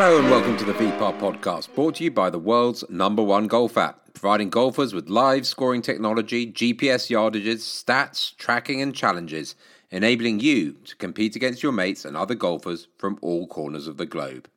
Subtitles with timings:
[0.00, 3.48] Hello and welcome to the VPAR podcast, brought to you by the world's number one
[3.48, 9.56] golf app, providing golfers with live scoring technology, GPS yardages, stats, tracking, and challenges,
[9.90, 14.06] enabling you to compete against your mates and other golfers from all corners of the
[14.06, 14.48] globe.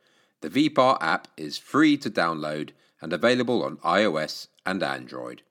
[0.42, 2.70] The VPAR app is free to download
[3.02, 5.42] and available on iOS and Android.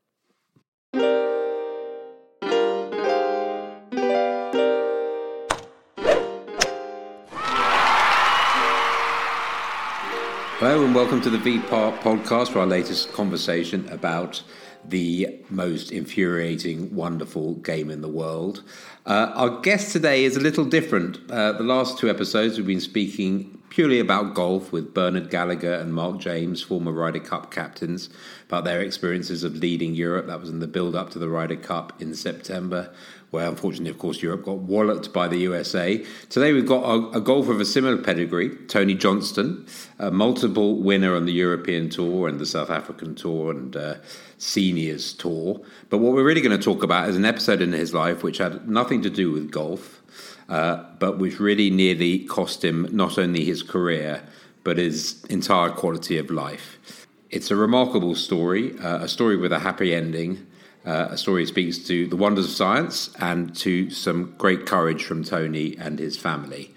[10.61, 14.43] Hello and welcome to the VPAR podcast for our latest conversation about
[14.85, 18.63] the most infuriating, wonderful game in the world.
[19.07, 21.19] Uh, our guest today is a little different.
[21.31, 25.95] Uh, the last two episodes we've been speaking purely about golf with Bernard Gallacher and
[25.95, 28.11] Mark James, former Ryder Cup captains,
[28.47, 30.27] about their experiences of leading Europe.
[30.27, 32.93] That was in the build up to the Ryder Cup in September
[33.31, 36.05] where unfortunately, of course, Europe got walloped by the USA.
[36.29, 39.67] Today we've got a, a golfer of a similar pedigree, Tony Johnstone,
[39.99, 43.95] a multiple winner on the European Tour and the South African Tour and uh,
[44.41, 45.61] Seniors Tour.
[45.89, 48.39] But what we're really going to talk about is an episode in his life which
[48.39, 50.03] had nothing to do with golf,
[50.49, 54.23] uh, but which really nearly cost him not only his career,
[54.65, 57.07] but his entire quality of life.
[57.31, 60.47] It's a remarkable story, uh, a story with a happy ending
[60.87, 65.23] uh, a story speaks to the wonders of science and to some great courage from
[65.23, 66.75] Tony and his family.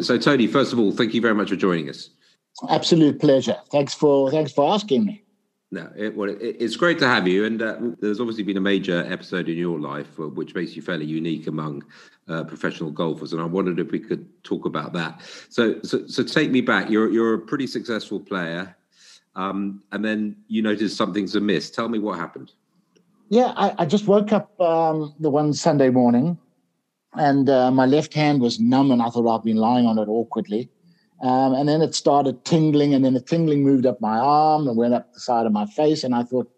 [0.00, 2.10] So, Tony, first of all, thank you very much for joining us.
[2.68, 3.56] Absolute pleasure.
[3.70, 5.22] Thanks for thanks for asking me.
[5.72, 8.60] No, it, well, it, it's great to have you, and uh, there's obviously been a
[8.60, 11.84] major episode in your life uh, which makes you fairly unique among
[12.28, 15.20] uh, professional golfers, and I wondered if we could talk about that.
[15.48, 16.90] So, so, so take me back.
[16.90, 18.76] You're you're a pretty successful player,
[19.36, 21.70] um, and then you noticed something's amiss.
[21.70, 22.52] Tell me what happened.
[23.28, 26.36] Yeah, I, I just woke up um, the one Sunday morning
[27.14, 30.08] and uh, my left hand was numb and I thought I've been lying on it
[30.08, 30.68] awkwardly.
[31.22, 34.76] Um, and then it started tingling and then the tingling moved up my arm and
[34.76, 36.02] went up the side of my face.
[36.02, 36.50] And I thought,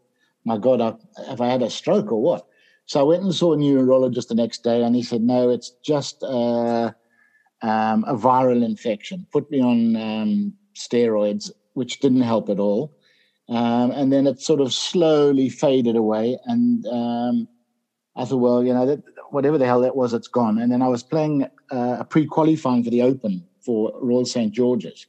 [0.45, 0.95] my God, I,
[1.29, 2.47] have I had a stroke or what?
[2.87, 5.73] So I went and saw a neurologist the next day and he said, no, it's
[5.85, 6.93] just uh,
[7.63, 9.27] um, a viral infection.
[9.33, 12.93] Put me on um, steroids, which didn't help at all.
[13.49, 16.39] Um, and then it sort of slowly faded away.
[16.45, 17.49] And um,
[18.15, 20.59] I thought, well, you know, that, whatever the hell that was, it's gone.
[20.59, 24.53] And then I was playing uh, a pre qualifying for the Open for Royal St.
[24.53, 25.07] George's.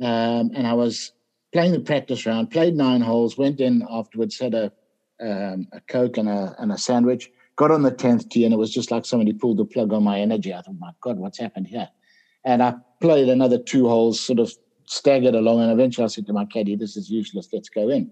[0.00, 1.12] Um, and I was
[1.52, 4.72] playing the practice round, played nine holes, went in afterwards, had a,
[5.20, 8.58] um, a Coke and a, and a sandwich, got on the 10th tee, and it
[8.58, 10.54] was just like somebody pulled the plug on my energy.
[10.54, 11.88] I thought, my God, what's happened here?
[12.44, 14.52] And I played another two holes, sort of
[14.86, 17.48] staggered along, and eventually I said to my caddy, "This is useless.
[17.52, 18.10] Let's go in."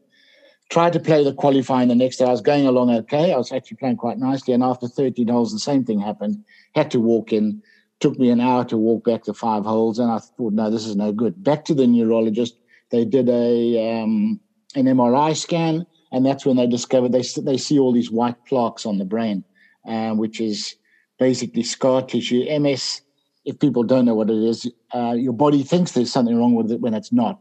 [0.69, 2.25] Tried to play the qualifying the next day.
[2.25, 3.33] I was going along okay.
[3.33, 6.45] I was actually playing quite nicely, and after 13 holes, the same thing happened.
[6.75, 7.63] Had to walk in.
[8.01, 10.87] Took me an hour to walk back the five holes, and I thought, "No, this
[10.87, 12.55] is no good." Back to the neurologist.
[12.91, 14.41] They did a um,
[14.75, 18.85] an MRI scan, and that's when they discovered they they see all these white plaques
[18.85, 19.45] on the brain,
[19.89, 20.75] uh, which is
[21.19, 22.45] basically scar tissue.
[22.61, 23.01] MS
[23.47, 26.71] if people don't know what it is, uh, your body thinks there's something wrong with
[26.71, 27.39] it when it's not.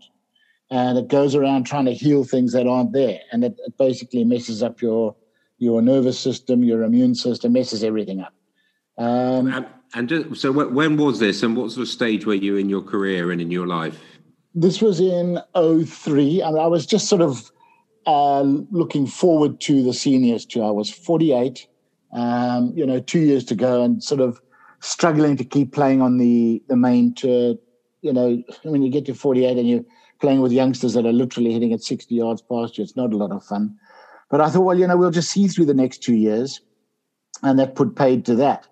[0.69, 3.19] And it goes around trying to heal things that aren't there.
[3.31, 5.15] And it, it basically messes up your
[5.57, 8.33] your nervous system, your immune system, messes everything up.
[8.97, 12.69] Um, and, just, so, when was this, and what sort of stage were you in
[12.69, 14.01] your career and in your life?
[14.53, 16.41] This was in 03.
[16.41, 17.51] and I was just sort of
[18.05, 20.65] uh, looking forward to the seniors tour.
[20.65, 21.67] I was 48,
[22.13, 24.41] um, you know, two years to go, and sort of
[24.79, 27.55] struggling to keep playing on the the main tour.
[28.01, 29.85] You know, when you get to 48 and you're
[30.21, 33.17] playing with youngsters that are literally hitting at 60 yards past you, it's not a
[33.17, 33.75] lot of fun.
[34.29, 36.61] But I thought, well, you know, we'll just see through the next two years,
[37.43, 38.67] and that put paid to that.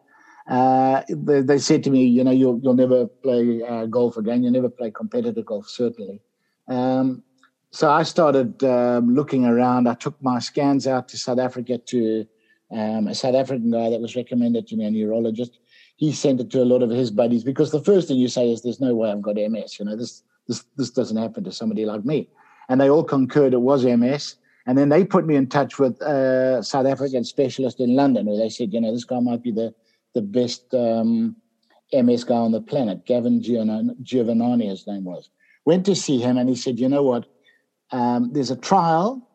[0.47, 4.43] Uh, they, they, said to me, you know, you'll you'll never play uh, golf again.
[4.43, 6.21] You'll never play competitive golf, certainly.
[6.67, 7.23] Um,
[7.71, 9.87] so I started um, looking around.
[9.87, 12.27] I took my scans out to South Africa to
[12.71, 15.59] um, a South African guy that was recommended to me, a neurologist
[15.95, 18.51] he sent it to a lot of his buddies because the first thing you say
[18.51, 21.51] is, "There's no way I've got MS." You know, this this this doesn't happen to
[21.51, 22.29] somebody like me,
[22.69, 24.35] and they all concurred it was MS.
[24.65, 28.37] And then they put me in touch with a South African specialist in London, who
[28.37, 29.73] they said, you know, this guy might be the
[30.13, 31.35] the best um,
[31.91, 33.05] MS guy on the planet.
[33.05, 35.29] Gavin Giovannoni, his name was.
[35.65, 37.25] Went to see him, and he said, you know what?
[37.91, 39.27] Um, there's a trial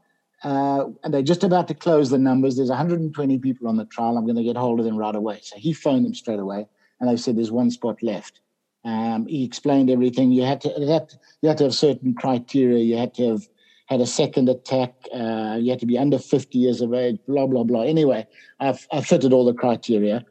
[0.44, 2.56] uh, and they're just about to close the numbers.
[2.56, 4.16] There's 120 people on the trial.
[4.16, 5.40] I'm going to get hold of them right away.
[5.42, 6.66] So he phoned them straight away,
[7.00, 8.40] and they said there's one spot left.
[8.84, 10.30] Um, he explained everything.
[10.30, 12.78] You had to, had to, you had to have certain criteria.
[12.84, 13.48] You had to have
[13.86, 14.94] had a second attack.
[15.12, 17.18] Uh, you had to be under 50 years of age.
[17.26, 17.82] Blah blah blah.
[17.82, 18.26] Anyway,
[18.60, 20.24] I've, I fitted all the criteria.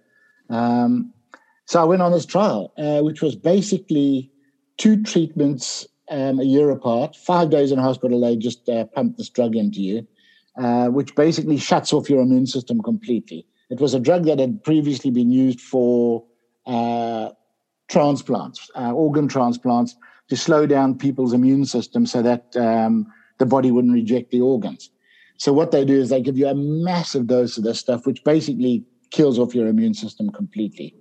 [0.49, 1.13] Um,
[1.65, 4.31] so I went on this trial, uh, which was basically
[4.77, 8.21] two treatments um, a year apart, five days in hospital.
[8.21, 10.07] They just uh, pump this drug into you,
[10.57, 13.45] uh, which basically shuts off your immune system completely.
[13.69, 16.23] It was a drug that had previously been used for
[16.65, 17.31] uh,
[17.89, 19.95] transplants, uh, organ transplants,
[20.29, 23.07] to slow down people's immune system so that um,
[23.39, 24.89] the body wouldn't reject the organs.
[25.37, 28.23] So what they do is they give you a massive dose of this stuff, which
[28.23, 30.95] basically kills off your immune system completely.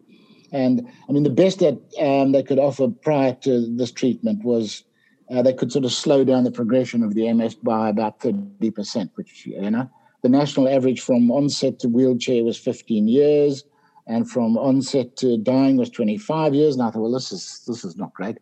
[0.52, 4.84] And I mean, the best that um, they could offer prior to this treatment was
[5.30, 9.10] uh, they could sort of slow down the progression of the MS by about 30%,
[9.16, 9.90] which, you know,
[10.22, 13.64] the national average from onset to wheelchair was 15 years,
[14.06, 16.74] and from onset to dying was 25 years.
[16.74, 18.38] And I thought, well, this is this is not great.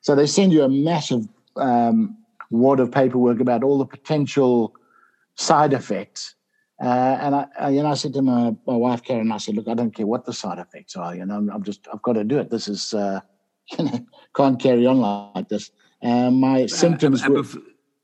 [0.00, 2.16] So they send you a massive um,
[2.50, 4.74] wad of paperwork about all the potential
[5.34, 6.34] side effects.
[6.80, 9.56] Uh, and I, I, you know, I said to my, my wife Karen, I said,
[9.56, 11.14] "Look, I don't care what the side effects are.
[11.14, 12.50] You know, I'm, I'm just, I've got to do it.
[12.50, 13.20] This is, uh,
[13.78, 15.70] you know, can't carry on like this."
[16.02, 17.26] Uh, my symptoms.
[17.26, 17.42] were,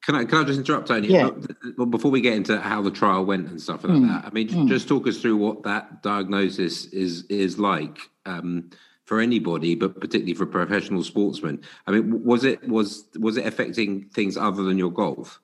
[0.05, 1.09] can I can I just interrupt, Tony?
[1.09, 1.31] Yeah.
[1.79, 4.09] Well, before we get into how the trial went and stuff like mm.
[4.09, 4.69] that, I mean, mm.
[4.69, 8.71] just talk us through what that diagnosis is is like um,
[9.05, 11.63] for anybody, but particularly for professional sportsmen.
[11.87, 15.41] I mean, was it was was it affecting things other than your golf?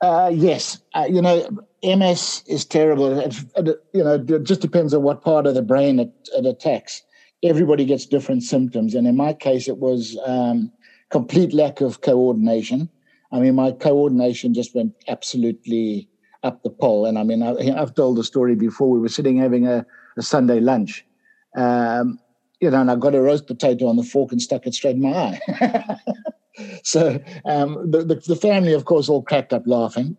[0.00, 1.46] Uh, yes, uh, you know,
[1.82, 3.18] MS is terrible.
[3.18, 6.46] It, it, you know, it just depends on what part of the brain it, it
[6.46, 7.02] attacks.
[7.42, 10.72] Everybody gets different symptoms, and in my case, it was um,
[11.10, 12.88] complete lack of coordination
[13.32, 16.08] I mean, my coordination just went absolutely
[16.42, 17.06] up the pole.
[17.06, 18.90] And I mean, I, have told the story before.
[18.90, 19.86] We were sitting having a,
[20.16, 21.04] a Sunday lunch,
[21.56, 22.18] um,
[22.60, 24.96] you know, and I got a roast potato on the fork and stuck it straight
[24.96, 25.96] in my eye.
[26.82, 30.16] so um, the, the, the family, of course, all cracked up laughing,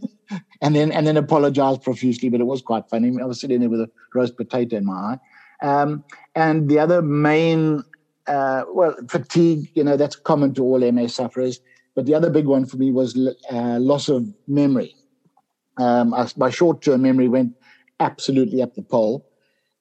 [0.62, 2.28] and then and then apologized profusely.
[2.28, 3.12] But it was quite funny.
[3.20, 5.18] I was sitting there with a roast potato in my eye.
[5.62, 6.04] Um,
[6.34, 7.82] and the other main,
[8.26, 9.70] uh, well, fatigue.
[9.74, 11.60] You know, that's common to all MS sufferers
[11.94, 13.16] but the other big one for me was
[13.50, 14.94] uh, loss of memory.
[15.76, 17.54] Um, I, my short term memory went
[18.00, 19.26] absolutely up the pole.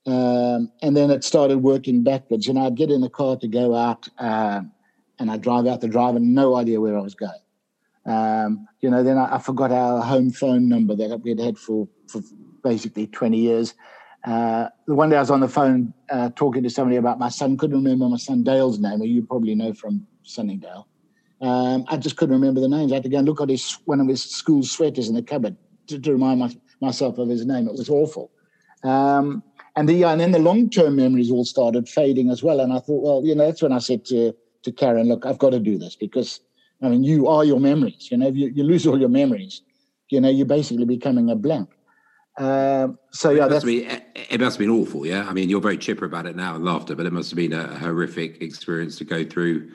[0.06, 2.48] Um, and then it started working backwards.
[2.48, 4.62] And I'd get in the car to go out uh,
[5.20, 7.32] and I'd drive out the drive and no idea where I was going.
[8.06, 11.88] Um, you know, then I, I, forgot our home phone number that we'd had for,
[12.08, 12.22] for
[12.62, 13.76] basically 20 years.
[14.26, 17.30] Uh, the one day I was on the phone uh, talking to somebody about my
[17.30, 20.88] son, couldn't remember my son Dale's name, or you probably know from Sunningdale.
[21.42, 22.92] Um, I just couldn't remember the names.
[22.92, 25.22] I had to go and look at his one of his school sweaters in the
[25.22, 25.58] cupboard
[25.88, 27.68] to, to remind my, myself of his name.
[27.68, 28.32] It was awful.
[28.84, 29.44] Um,
[29.76, 32.60] and the and then the long term memories all started fading as well.
[32.60, 34.34] And I thought, well, you know, that's when I said to
[34.64, 36.40] to Karen, look, I've got to do this because
[36.82, 38.10] I mean, you are your memories.
[38.12, 39.62] You know, if you, you lose all your memories,
[40.10, 41.70] you know, you're basically becoming a blank.
[42.38, 45.06] Um, so yeah, it must, be, it must have been awful.
[45.06, 47.38] Yeah, I mean, you're very chipper about it now and laughter, but it must have
[47.38, 49.72] been a horrific experience to go through.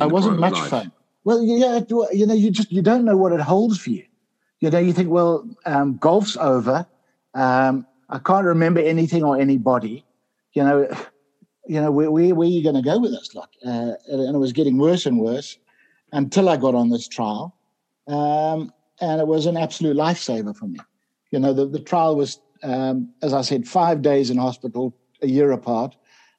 [0.00, 0.70] I wasn't much life.
[0.70, 0.92] fun.
[1.24, 1.80] Well, yeah,
[2.12, 4.04] you know, you just you don't know what it holds for you.
[4.60, 6.86] You know, you think, well, um, golf's over.
[7.34, 10.04] Um, I can't remember anything or anybody.
[10.52, 10.96] You know,
[11.66, 13.34] you know, where where, where are you going to go with this?
[13.34, 15.58] Like, uh, and it was getting worse and worse
[16.12, 17.56] until I got on this trial,
[18.06, 20.78] um, and it was an absolute lifesaver for me.
[21.30, 25.26] You know, the the trial was, um, as I said, five days in hospital, a
[25.26, 25.96] year apart.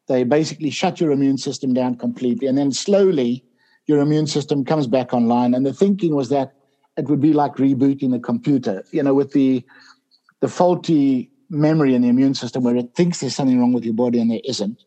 [0.08, 3.44] They basically shut your immune system down completely, and then slowly
[3.88, 5.54] your immune system comes back online.
[5.54, 6.54] And the thinking was that
[6.98, 9.64] it would be like rebooting the computer, you know, with the
[10.42, 13.94] the faulty memory in the immune system where it thinks there's something wrong with your
[13.94, 14.84] body and there isn't.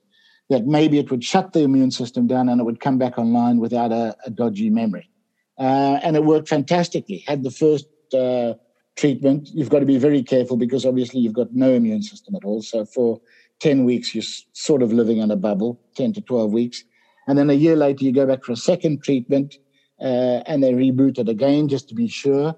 [0.50, 3.58] That maybe it would shut the immune system down and it would come back online
[3.58, 5.10] without a, a dodgy memory.
[5.58, 7.24] Uh, and it worked fantastically.
[7.26, 8.54] Had the first uh,
[8.96, 12.44] treatment, you've got to be very careful because obviously you've got no immune system at
[12.44, 12.62] all.
[12.62, 13.20] So for
[13.60, 16.84] 10 weeks, you're sort of living in a bubble, 10 to 12 weeks.
[17.26, 19.56] And then a year later, you go back for a second treatment
[20.00, 22.56] uh, and they reboot it again just to be sure.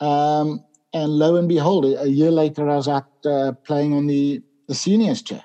[0.00, 4.42] Um, and lo and behold, a year later, I was out uh, playing on the,
[4.68, 5.42] the seniors chair.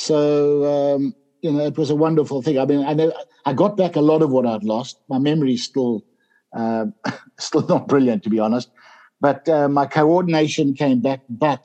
[0.00, 2.58] So, um, you know, it was a wonderful thing.
[2.58, 3.12] I mean, I know
[3.44, 4.98] I got back a lot of what I'd lost.
[5.08, 6.02] My memory is still,
[6.56, 6.86] uh,
[7.40, 8.70] still not brilliant, to be honest.
[9.20, 11.60] But uh, my coordination came back, but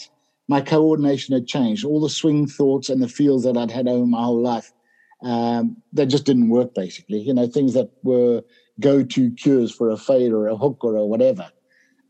[0.47, 1.85] my coordination had changed.
[1.85, 4.71] All the swing thoughts and the feels that I'd had over my whole life
[5.23, 8.41] um, that just didn't work basically you know things that were
[8.81, 11.49] go-to cures for a fade or a hook or a whatever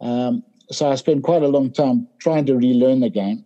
[0.02, 3.46] um, so i spent quite a long time trying to relearn the game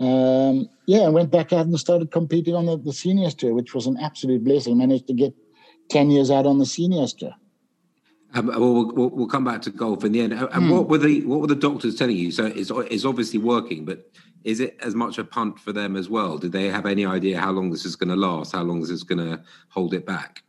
[0.00, 3.74] um, yeah I went back out and started competing on the, the seniors tour which
[3.74, 5.34] was an absolute blessing managed to get
[5.90, 7.34] 10 years out on the seniors tour
[8.34, 10.34] um, we'll, we'll, we'll, come back to golf in the end.
[10.34, 10.70] And mm.
[10.70, 12.30] what were the what were the doctors telling you?
[12.30, 14.10] So it's it's obviously working, but
[14.44, 16.36] is it as much a punt for them as well?
[16.36, 18.52] Did they have any idea how long this is going to last?
[18.52, 20.42] How long this is going to hold it back?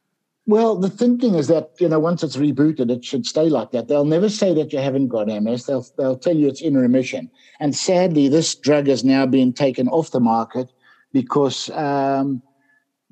[0.49, 3.87] Well, the thinking is that you know once it's rebooted, it should stay like that.
[3.87, 5.67] They'll never say that you haven't got MS.
[5.67, 7.29] They'll they'll tell you it's in remission.
[7.59, 10.71] And sadly, this drug has now been taken off the market
[11.13, 12.41] because um,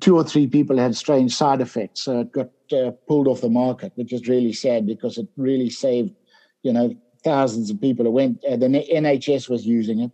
[0.00, 3.48] two or three people had strange side effects, so it got uh, pulled off the
[3.48, 6.10] market, which is really sad because it really saved
[6.64, 6.92] you know
[7.22, 8.04] thousands of people.
[8.04, 10.10] It went uh, the NHS was using it,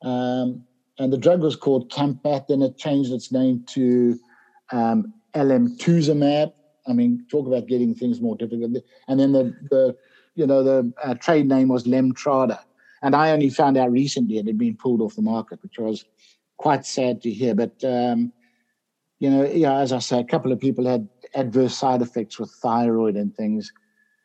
[0.00, 0.64] um,
[0.98, 2.46] and the drug was called Campath.
[2.46, 4.18] Then it changed its name to
[4.70, 6.54] um, alemtuzumab
[6.86, 8.76] I mean, talk about getting things more difficult.
[9.08, 9.96] And then the, the
[10.34, 12.60] you know, the uh, trade name was Lemtrada.
[13.02, 16.04] And I only found out recently it had been pulled off the market, which was
[16.56, 17.54] quite sad to hear.
[17.54, 18.32] But, um,
[19.18, 22.50] you know, yeah, as I say, a couple of people had adverse side effects with
[22.62, 23.72] thyroid and things.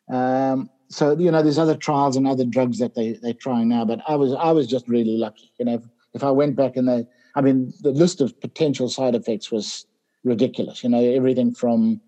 [0.09, 3.83] Um, so, you know, there's other trials and other drugs that they, they're trying now.
[3.83, 5.51] But I was I was just really lucky.
[5.59, 5.83] You know, if,
[6.13, 9.85] if I went back and they, I mean, the list of potential side effects was
[10.23, 10.83] ridiculous.
[10.83, 11.99] You know, everything from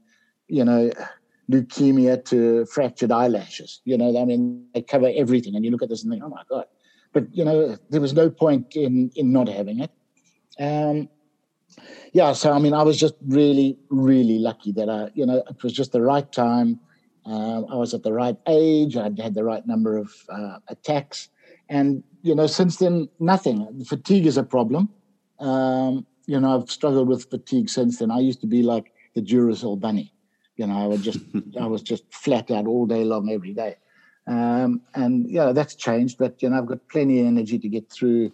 [0.50, 0.92] you know,
[1.50, 3.82] leukemia to fractured eyelashes.
[3.86, 5.56] You know, I mean, they cover everything.
[5.56, 6.66] And you look at this and think, oh my God.
[7.14, 9.92] But, you know, there was no point in, in not having it.
[10.60, 11.10] Um,
[12.14, 15.64] yeah, so I mean, I was just really, really lucky that I, you know, it
[15.64, 16.80] was just the right time.
[17.26, 18.96] Uh, I was at the right age.
[18.98, 21.30] I had the right number of uh, attacks,
[21.70, 23.84] and you know, since then, nothing.
[23.86, 24.90] Fatigue is a problem.
[25.40, 28.10] Um, you know, I've struggled with fatigue since then.
[28.10, 30.14] I used to be like the Duracell bunny.
[30.60, 31.20] You know, I would just
[31.60, 33.78] I was just flat out all day long every day.
[34.28, 36.18] Um, and yeah, that's changed.
[36.18, 38.32] But you know, I've got plenty of energy to get through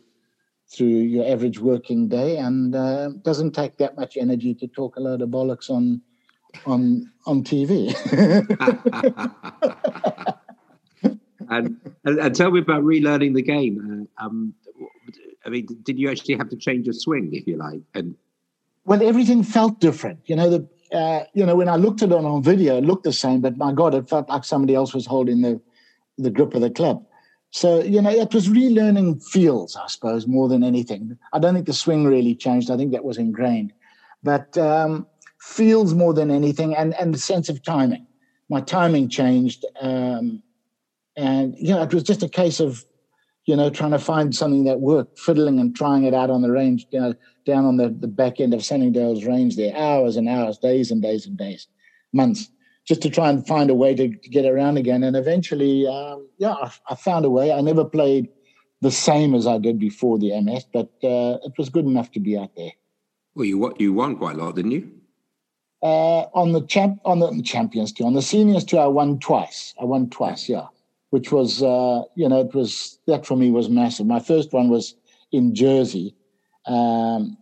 [0.67, 4.99] through your average working day, and uh, doesn't take that much energy to talk a
[4.99, 6.01] load of bollocks on
[6.65, 7.93] on on TV.
[11.49, 14.09] and, and, and tell me about relearning the game.
[14.19, 14.55] Uh, um,
[15.45, 17.81] I mean, did you actually have to change your swing, if you like?
[17.93, 18.15] And
[18.85, 20.21] well, everything felt different.
[20.25, 23.03] You know, the uh, you know, when I looked at it on video, it looked
[23.03, 25.61] the same, but my God, it felt like somebody else was holding the,
[26.17, 27.05] the grip of the club.
[27.51, 31.17] So, you know, it was relearning feels, I suppose, more than anything.
[31.31, 32.69] I don't think the swing really changed.
[32.69, 33.71] I think that was ingrained.
[34.23, 35.07] But um,
[35.39, 38.07] feels more than anything and, and the sense of timing.
[38.49, 39.65] My timing changed.
[39.79, 40.43] Um,
[41.15, 42.83] and, you know, it was just a case of,
[43.45, 46.51] you know, trying to find something that worked, fiddling and trying it out on the
[46.51, 47.13] range, you know,
[47.45, 51.01] down on the, the back end of Sunningdale's range there, hours and hours, days and
[51.01, 51.67] days and days,
[52.11, 52.49] months,
[52.85, 55.03] just to try and find a way to, to get around again.
[55.03, 57.51] And eventually, um, yeah, I, I, found a way.
[57.51, 58.29] I never played
[58.81, 62.19] the same as I did before the MS, but uh, it was good enough to
[62.19, 62.71] be out there.
[63.35, 64.91] Well, you you won quite a lot, didn't you?
[65.83, 69.73] Uh, on the champ on the Champions Tour, on the Seniors Tour, I won twice.
[69.79, 70.67] I won twice, yeah,
[71.09, 74.07] which was uh, you know it was that for me was massive.
[74.07, 74.95] My first one was
[75.31, 76.15] in Jersey,
[76.67, 77.37] um,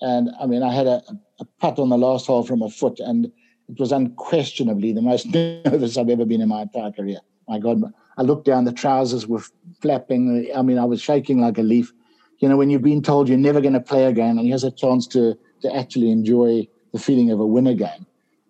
[0.00, 1.02] and I mean, I had a,
[1.40, 5.26] a putt on the last hole from a foot, and it was unquestionably the most
[5.34, 7.18] nervous I've ever been in my entire career.
[7.48, 7.82] My God,
[8.16, 9.42] I looked down, the trousers were
[9.80, 10.50] flapping.
[10.54, 11.92] I mean, I was shaking like a leaf.
[12.38, 14.70] You know, when you've been told you're never going to play again, and here's a
[14.70, 18.04] chance to to actually enjoy the feeling of a win again.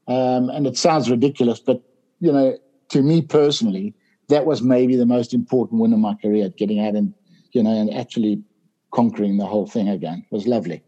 [0.09, 1.83] Um, and it sounds ridiculous, but
[2.21, 2.59] you know,
[2.89, 3.95] to me personally,
[4.29, 7.13] that was maybe the most important win of my career, getting out and
[7.53, 8.43] you know, and actually
[8.93, 10.25] conquering the whole thing again.
[10.31, 10.83] It was lovely.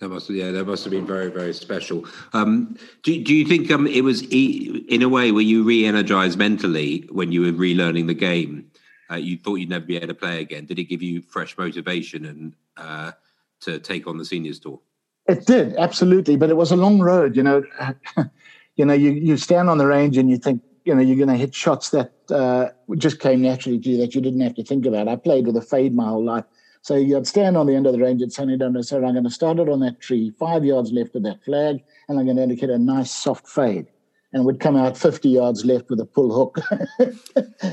[0.00, 2.04] That must, yeah, that must have been very, very special.
[2.32, 6.36] Um, do, do you think um, it was, e- in a way, where you re-energized
[6.36, 8.66] mentally when you were relearning the game?
[9.10, 10.66] Uh, you thought you'd never be able to play again.
[10.66, 13.12] Did it give you fresh motivation and uh,
[13.60, 14.80] to take on the seniors tour?
[15.28, 17.36] It did absolutely, but it was a long road.
[17.36, 17.62] You know,
[18.76, 21.28] you know, you you stand on the range and you think, you know, you're going
[21.28, 24.64] to hit shots that uh, just came naturally to you that you didn't have to
[24.64, 25.06] think about.
[25.06, 26.44] I played with a fade my whole life.
[26.82, 29.22] So you'd stand on the end of the range at Sunningdale and say, I'm going
[29.22, 32.36] to start it on that tree, five yards left of that flag, and I'm going
[32.36, 33.86] to indicate a nice soft fade.
[34.32, 36.58] And we'd come out 50 yards left with a pull hook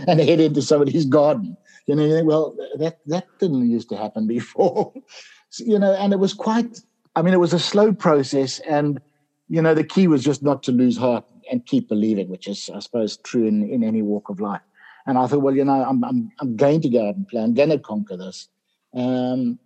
[0.07, 1.57] and head into somebody's garden.
[1.87, 4.93] You know, you think, well, that, that didn't used to happen before.
[5.49, 6.79] so, you know, and it was quite,
[7.15, 8.59] I mean, it was a slow process.
[8.59, 9.01] And,
[9.47, 12.69] you know, the key was just not to lose heart and keep believing, which is,
[12.75, 14.61] I suppose, true in, in any walk of life.
[15.07, 17.41] And I thought, well, you know, I'm, I'm, I'm going to go out and play.
[17.41, 18.49] I'm going to conquer this.
[18.93, 19.59] Um,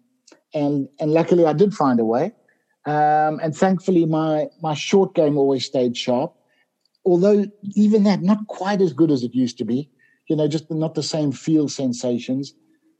[0.54, 2.34] and and luckily I did find a way.
[2.86, 6.34] Um, and thankfully my my short game always stayed sharp.
[7.06, 9.90] Although even that not quite as good as it used to be.
[10.30, 12.54] You know, just not the same field sensations.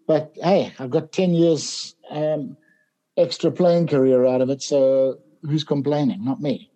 [0.08, 2.58] But hey, I've got ten years um,
[3.18, 6.26] extra playing career out of it, so who's complaining?
[6.26, 6.70] Not me.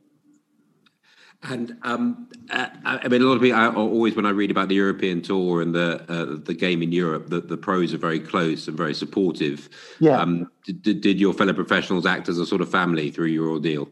[1.44, 4.70] And um, uh, I mean, a lot of people I, always, when I read about
[4.70, 8.20] the European Tour and the uh, the game in Europe, the, the pros are very
[8.20, 9.70] close and very supportive.
[10.00, 10.20] Yeah.
[10.20, 13.88] Um, did, did your fellow professionals act as a sort of family through your ordeal?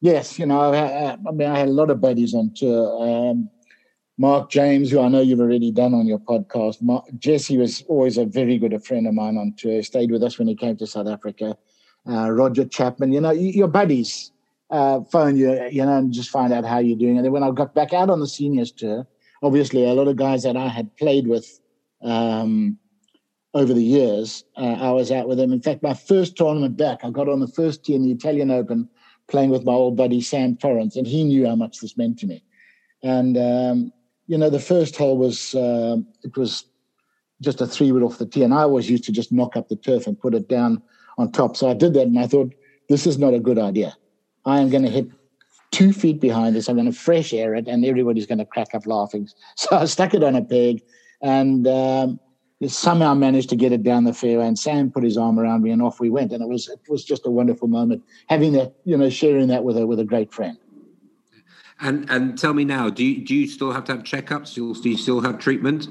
[0.00, 3.30] Yes, you know, I, I, mean, I had a lot of buddies on tour.
[3.30, 3.50] Um,
[4.16, 6.80] Mark James, who I know you've already done on your podcast.
[6.80, 9.72] Mark, Jesse was always a very good friend of mine on tour.
[9.72, 11.56] He Stayed with us when he came to South Africa.
[12.08, 14.32] Uh, Roger Chapman, you know, your buddies
[14.70, 17.16] uh, phone you, you know, and just find out how you're doing.
[17.16, 19.06] And then when I got back out on the seniors tour,
[19.42, 21.60] obviously a lot of guys that I had played with
[22.02, 22.78] um,
[23.54, 25.52] over the years, uh, I was out with them.
[25.52, 28.50] In fact, my first tournament back, I got on the first tee in the Italian
[28.50, 28.88] Open
[29.28, 32.26] playing with my old buddy Sam Torrance, and he knew how much this meant to
[32.26, 32.42] me.
[33.02, 33.92] And um,
[34.26, 36.64] you know, the first hole was uh, it was
[37.40, 39.68] just a three wood off the tee, and I always used to just knock up
[39.68, 40.82] the turf and put it down
[41.16, 41.56] on top.
[41.56, 42.54] So I did that, and I thought
[42.88, 43.96] this is not a good idea.
[44.48, 45.08] I am going to hit
[45.70, 46.68] two feet behind this.
[46.68, 49.28] I'm going to fresh air it, and everybody's going to crack up laughing.
[49.56, 50.82] So I stuck it on a peg,
[51.20, 52.20] and um,
[52.66, 54.46] somehow managed to get it down the fairway.
[54.46, 56.32] And Sam put his arm around me, and off we went.
[56.32, 59.64] And it was it was just a wonderful moment having that, you know, sharing that
[59.64, 60.56] with a with a great friend.
[61.80, 64.54] And and tell me now, do you do you still have to have checkups?
[64.54, 65.88] Do you still have treatment?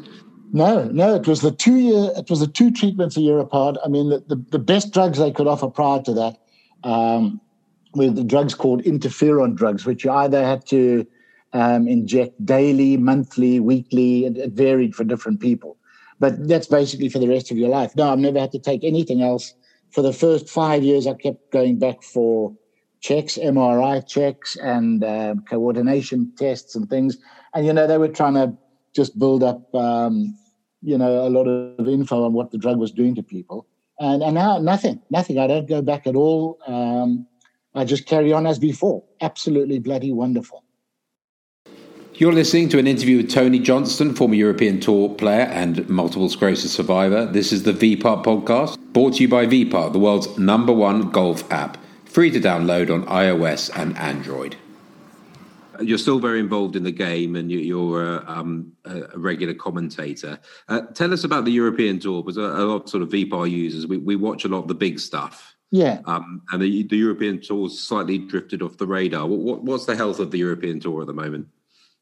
[0.53, 1.15] No, no.
[1.15, 2.11] It was the two year.
[2.15, 3.77] It was the two treatments a year apart.
[3.83, 6.37] I mean, the, the, the best drugs they could offer prior to that.
[6.83, 7.41] Um,
[7.93, 11.05] with the drugs called interferon drugs, which you either had to
[11.53, 14.25] um, inject daily, monthly, weekly.
[14.25, 15.77] It, it, varied for different people.
[16.19, 17.95] But that's basically for the rest of your life.
[17.95, 19.53] No, I've never had to take anything else.
[19.91, 22.53] For the first five years, I kept going back for
[22.99, 27.17] checks, MRI checks, and uh, coordination tests and things.
[27.53, 28.53] And, you know, they were trying to
[28.95, 30.37] just build up, um,
[30.81, 33.67] you know, a lot of info on what the drug was doing to people.
[33.99, 35.39] And, and now nothing, nothing.
[35.39, 36.59] I don't go back at all.
[36.67, 37.27] Um,
[37.77, 39.03] I just carry on as before.
[39.21, 40.63] Absolutely bloody wonderful.
[42.15, 46.71] You're listening to an interview with Tony Johnstone, former European Tour player and multiple sclerosis
[46.71, 47.27] survivor.
[47.27, 51.49] This is the VPAR podcast, brought to you by VPAR, the world's number one golf
[51.51, 54.55] app, free to download on iOS and Android.
[55.79, 60.39] You're still very involved in the game, and you're uh, um, a regular commentator.
[60.67, 63.85] Uh, tell us about the European Tour, because a, lot of sort of VPAR users
[63.85, 65.56] we, we watch a lot of the big stuff.
[65.71, 65.99] Yeah.
[66.05, 69.27] Um, and the, the European tour slightly drifted off the radar.
[69.27, 71.47] What, what's the health of the European tour at the moment?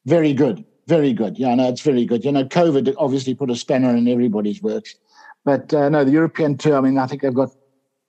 [0.06, 0.64] Very good.
[0.88, 1.40] Very good.
[1.40, 2.24] Yeah, no, it's very good.
[2.24, 4.96] You know, COVID obviously put a spanner in everybody's works.
[5.44, 7.50] But uh, no, the European tour, I mean, I think they've got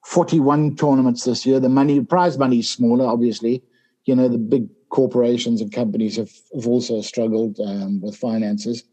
[0.05, 1.59] 41 tournaments this year.
[1.59, 3.63] The money, prize money is smaller, obviously.
[4.05, 8.85] You know, the big corporations and companies have, have also struggled um, with finances.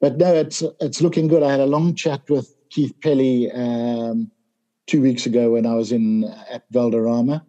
[0.00, 1.42] But no, it's it's looking good.
[1.42, 4.30] I had a long chat with Keith Pelley um,
[4.88, 7.44] two weeks ago when I was in at Valderrama.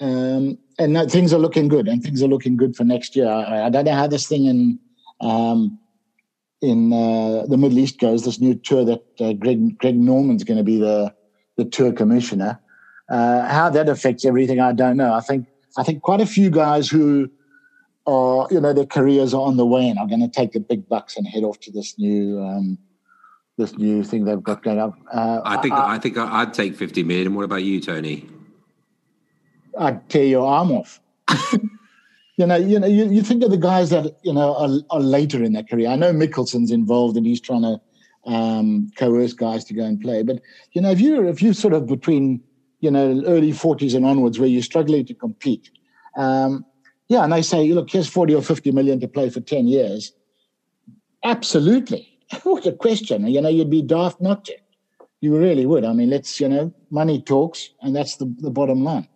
[0.00, 3.28] Um, and things are looking good, and things are looking good for next year.
[3.28, 4.78] I, I don't know how this thing in
[5.20, 5.78] um,
[6.62, 8.24] in uh, the Middle East goes.
[8.24, 11.14] This new tour that uh, Greg Greg Norman's going to be the
[11.56, 12.58] the tour commissioner.
[13.10, 15.12] Uh, how that affects everything, I don't know.
[15.12, 17.28] I think I think quite a few guys who
[18.06, 20.60] are you know their careers are on the way and are going to take the
[20.60, 22.78] big bucks and head off to this new um,
[23.60, 24.98] this new thing they've got going up.
[25.12, 27.34] Uh, I think I, I think I'd take fifty million.
[27.34, 28.28] What about you, Tony?
[29.78, 31.00] I'd tear your arm off.
[32.36, 35.00] you know, you know, you, you think of the guys that you know are, are
[35.00, 35.88] later in their career.
[35.88, 37.80] I know Mickelson's involved and he's trying to
[38.24, 40.22] um, coerce guys to go and play.
[40.22, 40.40] But
[40.72, 42.42] you know, if you if you sort of between
[42.80, 45.70] you know early forties and onwards, where you're struggling to compete,
[46.16, 46.64] um,
[47.08, 50.12] yeah, and they say, look, here's forty or fifty million to play for ten years.
[51.22, 52.09] Absolutely,
[52.42, 53.26] what a question!
[53.26, 54.56] You know, you'd be daft not to.
[55.20, 55.84] You really would.
[55.84, 59.08] I mean, let's you know, money talks, and that's the the bottom line.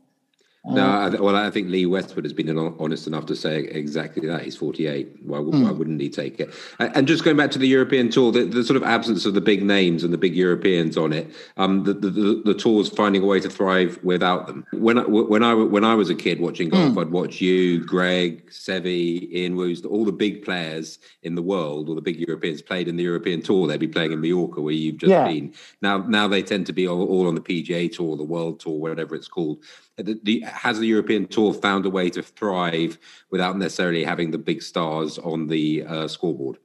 [0.66, 4.26] No, uh, I, well, I think Lee Westwood has been honest enough to say exactly
[4.28, 4.42] that.
[4.42, 5.22] He's 48.
[5.22, 5.62] Why, mm.
[5.62, 6.54] why wouldn't he take it?
[6.78, 9.42] And just going back to the European tour, the, the, sort of absence of the
[9.42, 13.26] big names and the big Europeans on it, um, the, the, the tour's finding a
[13.26, 14.64] way to thrive without them.
[14.72, 17.00] When I, when I when I was a kid watching golf, mm.
[17.00, 18.86] I'd watch you, Greg, Seve,
[19.32, 22.96] Ian Woos, all the big players in the world, all the big Europeans played in
[22.96, 23.66] the European tour.
[23.66, 25.26] They'd be playing in Mallorca, where you've just yeah.
[25.26, 25.52] been.
[25.82, 28.80] Now, now they tend to be all, all on the PGA tour, the World Tour,
[28.80, 29.58] whatever it's called
[29.96, 32.98] the, the, has the European Tour found a way to thrive
[33.30, 36.58] without necessarily having the big stars on the uh, scoreboard?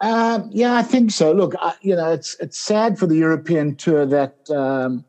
[0.00, 1.32] Um, yeah, I think so.
[1.32, 5.06] Look, I, you know, it's it's sad for the European Tour that um,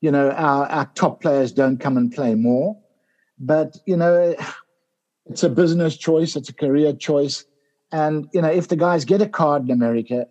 [0.00, 2.78] you know our, our top players don't come and play more,
[3.38, 4.34] but you know,
[5.26, 7.44] it's a business choice, it's a career choice,
[7.90, 10.26] and you know, if the guys get a card in America,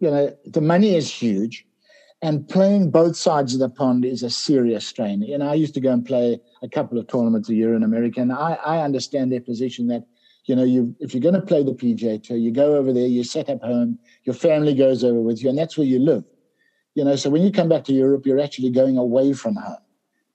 [0.00, 1.64] you know, the money is huge
[2.20, 5.20] and playing both sides of the pond is a serious strain.
[5.20, 8.20] Know, I used to go and play a couple of tournaments a year in America,
[8.20, 10.04] and I, I understand their position that,
[10.44, 13.06] you know, you if you're going to play the PGA Tour, you go over there,
[13.06, 16.24] you set up home, your family goes over with you, and that's where you live.
[16.94, 19.76] You know, so when you come back to Europe, you're actually going away from home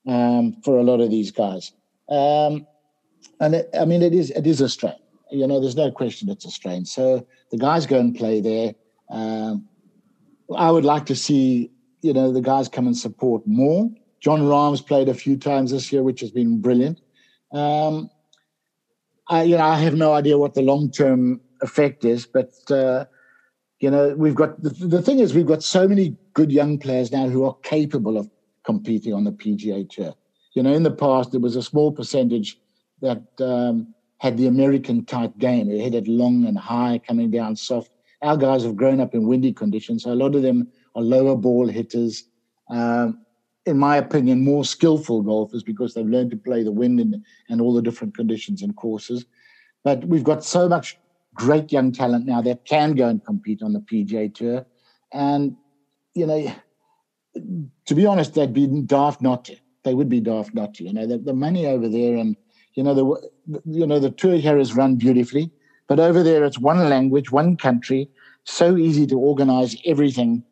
[0.08, 1.74] um, for a lot of these guys.
[2.08, 2.65] Um,
[3.41, 4.93] and it, I mean, it is it is a strain.
[5.32, 6.86] You know, there's no question it's a strain.
[6.86, 8.76] So the guys go and play there.
[9.10, 9.67] Um,
[10.56, 11.72] I would like to see
[12.03, 13.89] you know the guys come and support more.
[14.19, 17.01] Jon Rahm's played a few times this year, which has been brilliant.
[17.51, 18.09] Um,
[19.29, 23.05] I, you know, I have no idea what the long term effect is, but uh,
[23.79, 27.11] you know, we've got the, the thing is we've got so many good young players
[27.11, 28.29] now who are capable of
[28.65, 30.13] competing on the PGA Tour.
[30.55, 32.57] You know, in the past there was a small percentage
[33.01, 35.67] that um, had the American type game.
[35.67, 37.91] They hit it long and high, coming down soft.
[38.21, 41.36] Our guys have grown up in windy conditions, so a lot of them are lower
[41.36, 42.23] ball hitters.
[42.69, 43.19] Um,
[43.65, 47.62] in my opinion, more skillful golfers because they've learned to play the wind and, and
[47.62, 49.25] all the different conditions and courses.
[49.84, 50.97] But we've got so much
[51.34, 54.65] great young talent now that can go and compete on the PGA Tour.
[55.12, 55.56] And,
[56.13, 56.53] you know,
[57.86, 59.56] to be honest, they'd be daft not to.
[59.84, 60.84] They would be daft not to.
[60.84, 62.36] You know, the, the money over there and,
[62.73, 65.51] you know, the, you know, the tour here is run beautifully.
[65.88, 68.10] But over there, it's one language, one country,
[68.45, 70.43] so easy to organize everything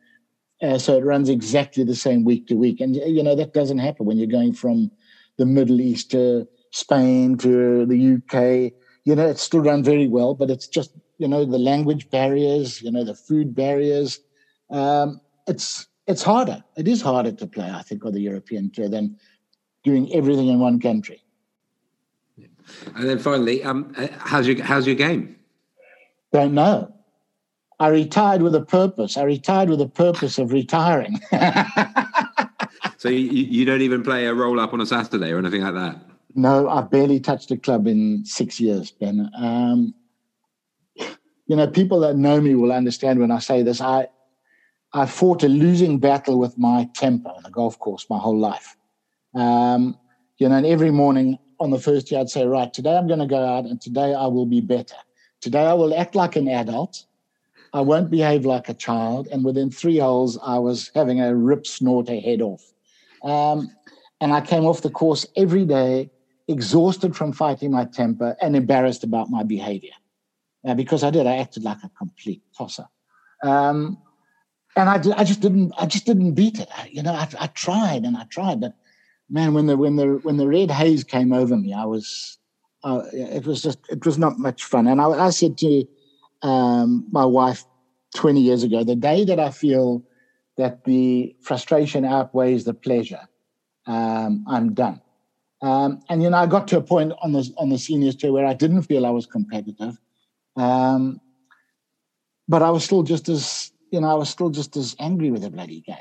[0.61, 2.79] uh, so it runs exactly the same week to week.
[2.79, 4.91] And, you know, that doesn't happen when you're going from
[5.37, 8.73] the Middle East to Spain to the UK.
[9.03, 12.81] You know, it's still run very well, but it's just, you know, the language barriers,
[12.81, 14.19] you know, the food barriers.
[14.69, 16.63] Um, it's it's harder.
[16.77, 19.17] It is harder to play, I think, on the European tour than
[19.83, 21.23] doing everything in one country.
[22.95, 25.35] And then finally, um, uh, how's your how's your game?
[26.31, 26.93] Don't know.
[27.81, 29.17] I retired with a purpose.
[29.17, 31.19] I retired with a purpose of retiring.
[32.97, 35.73] so you, you don't even play a roll up on a Saturday or anything like
[35.73, 35.99] that?
[36.35, 39.31] No, I've barely touched a club in six years, Ben.
[39.35, 39.95] Um,
[41.47, 43.81] you know, people that know me will understand when I say this.
[43.81, 44.09] I
[44.93, 48.77] I fought a losing battle with my temper on the golf course my whole life.
[49.33, 49.97] Um,
[50.37, 53.21] you know, and every morning on the first year, I'd say, right, today I'm going
[53.21, 54.97] to go out and today I will be better.
[55.41, 57.05] Today I will act like an adult
[57.73, 59.27] I won't behave like a child.
[59.31, 62.63] And within three holes, I was having a rip snorter head off.
[63.23, 63.69] Um,
[64.19, 66.11] and I came off the course every day,
[66.47, 69.91] exhausted from fighting my temper and embarrassed about my behavior.
[70.65, 72.87] Uh, because I did, I acted like a complete tosser.
[73.43, 73.97] Um,
[74.75, 76.69] and I, I just didn't, I just didn't beat it.
[76.75, 78.73] I, you know, I, I tried and I tried, but
[79.29, 82.37] man, when the when the when the red haze came over me, I was,
[82.83, 84.87] uh, it was just, it was not much fun.
[84.87, 85.85] And I, I said to
[86.41, 87.65] um, my wife
[88.15, 90.03] 20 years ago, the day that I feel
[90.57, 93.27] that the frustration outweighs the pleasure,
[93.87, 95.01] um, I'm done.
[95.61, 98.33] Um, and you know, I got to a point on the on the seniors tour
[98.33, 99.95] where I didn't feel I was competitive,
[100.55, 101.21] um,
[102.47, 105.43] but I was still just as you know, I was still just as angry with
[105.43, 105.97] the bloody game.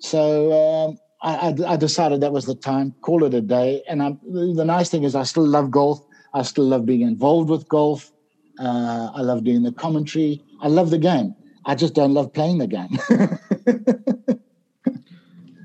[0.00, 2.94] So um, I, I, I, decided that was the time.
[3.00, 3.82] Call it a day.
[3.88, 6.04] And I, the nice thing is, I still love golf.
[6.34, 8.12] I still love being involved with golf.
[8.58, 10.42] Uh, I love doing the commentary.
[10.60, 11.34] I love the game.
[11.66, 12.98] I just don't love playing the game.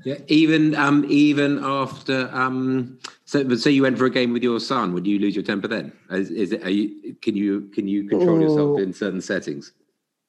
[0.04, 4.60] yeah, even um, even after um, so say you went for a game with your
[4.60, 5.92] son, would you lose your temper then?
[6.10, 6.64] Is, is it?
[6.64, 7.14] Are you?
[7.22, 9.72] Can you can you control oh, yourself in certain settings?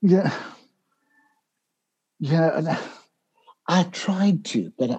[0.01, 0.33] Yeah,
[2.19, 2.79] yeah.
[3.67, 4.97] I tried to, but I,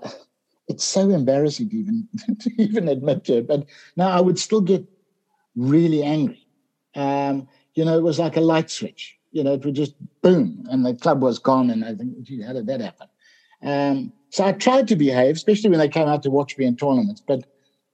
[0.69, 2.09] it's so embarrassing to even
[2.41, 3.47] to even admit to it.
[3.47, 4.87] But now I would still get
[5.55, 6.42] really angry
[6.95, 9.17] um, you know, it was like a light switch.
[9.31, 11.71] You know, it would just boom, and the club was gone.
[11.71, 13.09] And I think, gee, how did that happen?
[13.63, 16.77] Um, so I tried to behave, especially when they came out to watch me in
[16.77, 17.45] tournaments, but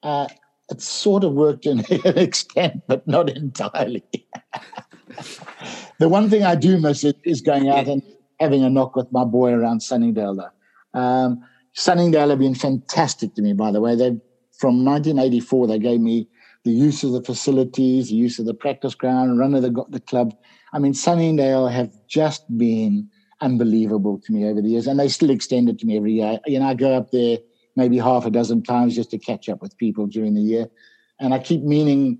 [0.02, 0.26] uh,
[0.70, 4.04] it sort of worked in an extent, but not entirely.
[5.98, 8.02] the one thing I do miss is going out and
[8.40, 10.36] having a knock with my boy around Sunningdale.
[10.36, 10.98] Though.
[10.98, 13.94] Um, Sunningdale have been fantastic to me, by the way.
[13.94, 14.18] They
[14.58, 16.28] from 1984 they gave me
[16.64, 20.00] the use of the facilities, the use of the practice ground, run of the, the
[20.00, 20.34] club.
[20.72, 23.08] I mean, Sunningdale have just been
[23.40, 26.38] unbelievable to me over the years, and they still extend it to me every year.
[26.46, 27.38] You know, I go up there
[27.76, 30.68] maybe half a dozen times just to catch up with people during the year,
[31.20, 32.18] and I keep meaning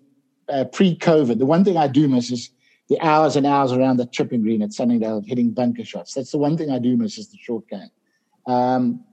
[0.49, 1.39] uh, pre-COVID.
[1.39, 2.51] The one thing I do miss is
[2.89, 6.15] the hours and hours around the chipping green at Sunningdale hitting bunker shots.
[6.15, 7.91] That's the one thing I do miss is the short game.
[8.47, 9.05] Um,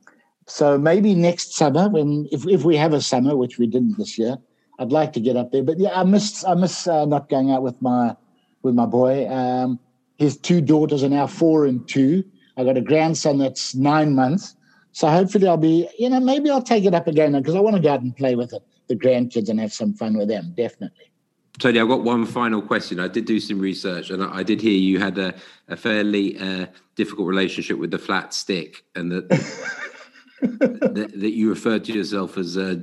[0.47, 4.17] so maybe next summer, when if, if we have a summer, which we didn't this
[4.17, 4.38] year,
[4.79, 7.51] I'd like to get up there, but yeah, I miss I miss uh, not going
[7.51, 8.15] out with my
[8.61, 9.27] with my boy.
[9.29, 9.79] Um,
[10.17, 12.23] his two daughters are now four and two.
[12.57, 14.55] I got a grandson that's nine months.
[14.91, 17.75] So hopefully I'll be, you know, maybe I'll take it up again because I want
[17.75, 20.53] to go out and play with it, the grandkids and have some fun with them,
[20.55, 21.11] definitely.
[21.59, 22.99] Tony, I've got one final question.
[22.99, 25.33] I did do some research and I did hear you had a,
[25.67, 29.29] a fairly uh, difficult relationship with the flat stick and that,
[30.41, 32.75] that, that, you referred to yourself as uh,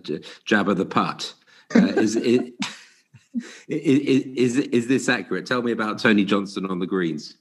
[0.47, 1.33] Jabba the Putt.
[1.75, 2.17] Uh, is
[3.69, 5.47] is, is this accurate?
[5.47, 7.37] Tell me about Tony Johnstone on the greens.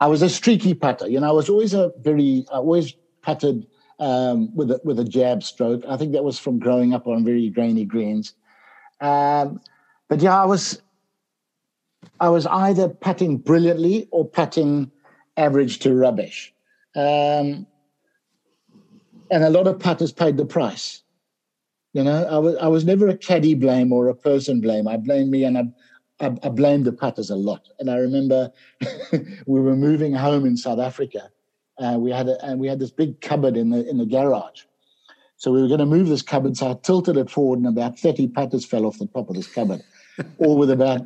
[0.00, 1.08] I was a streaky putter.
[1.08, 3.66] You know, I was always a very, I always putted
[3.98, 5.82] um, with a, with a jab stroke.
[5.88, 8.34] I think that was from growing up on very grainy greens.
[9.00, 9.60] Um,
[10.08, 10.82] but yeah, I was
[12.20, 14.90] I was either putting brilliantly or putting
[15.36, 16.52] average to rubbish.
[16.94, 17.66] Um,
[19.30, 21.02] and a lot of putters paid the price.
[21.94, 24.86] You know, I was I was never a caddy blame or a person blame.
[24.88, 25.64] I blame me and I
[26.20, 27.68] I, I blamed the putters a lot.
[27.78, 28.52] And I remember
[29.46, 31.30] we were moving home in South Africa.
[31.78, 34.62] Uh, we had a, and we had this big cupboard in the in the garage.
[35.36, 36.56] So we were going to move this cupboard.
[36.56, 39.52] So I tilted it forward, and about 30 putters fell off the top of this
[39.52, 39.82] cupboard,
[40.38, 41.02] all with about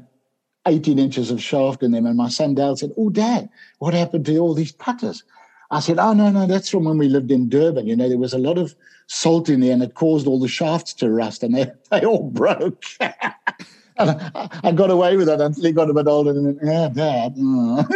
[0.66, 2.06] 18 inches of shaft in them.
[2.06, 3.48] And my son Dale said, Oh, Dad,
[3.78, 5.22] what happened to all these putters?
[5.70, 7.86] I said, Oh, no, no, that's from when we lived in Durban.
[7.86, 8.74] You know, there was a lot of
[9.06, 12.30] salt in there and it caused all the shafts to rust and they, they all
[12.30, 12.84] broke.
[13.00, 16.88] and I, I, got away with it until he got a bit older and, yeah,
[16.88, 17.34] Dad.
[17.38, 17.86] Oh.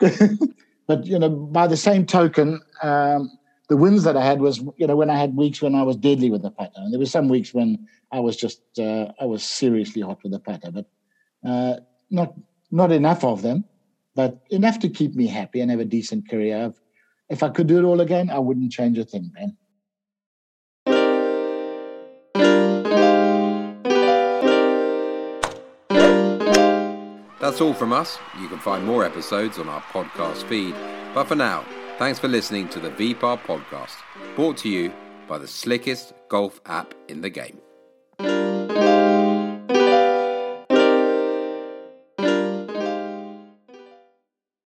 [0.86, 3.30] but, you know, by the same token, um,
[3.68, 5.96] the wins that I had was, you know, when I had weeks when I was
[5.96, 6.72] deadly with the putter.
[6.76, 10.32] And there were some weeks when I was just, uh, I was seriously hot with
[10.32, 10.70] the putter.
[10.70, 10.86] But
[11.44, 11.76] uh,
[12.10, 12.34] not
[12.70, 13.64] not enough of them,
[14.14, 16.72] but enough to keep me happy and have a decent career.
[17.32, 19.56] If I could do it all again, I wouldn't change a thing, man.
[27.40, 28.18] That's all from us.
[28.38, 30.74] You can find more episodes on our podcast feed.
[31.14, 31.64] But for now,
[31.98, 33.96] thanks for listening to the VPAR podcast,
[34.36, 34.92] brought to you
[35.26, 37.58] by the slickest golf app in the game.